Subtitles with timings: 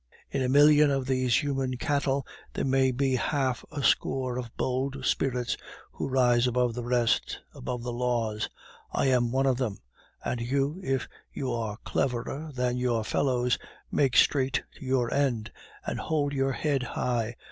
[0.31, 5.05] In a million of these human cattle there may be half a score of bold
[5.05, 5.57] spirits
[5.91, 8.49] who rise above the rest, above the laws;
[8.91, 9.77] I am one of them.
[10.25, 13.59] And you, if you are cleverer than your fellows,
[13.91, 15.51] make straight to your end,
[15.85, 17.35] and hold your head high.